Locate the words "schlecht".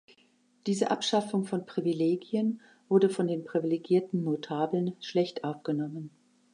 4.99-5.43